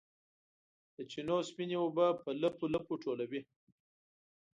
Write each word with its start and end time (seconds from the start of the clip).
د 0.95 0.97
چینو 1.11 1.37
سپینې 1.49 1.77
اوبه 1.83 2.07
په 2.23 2.29
لپو، 2.41 2.65
لپو 2.73 2.93
ټولوي 3.03 3.41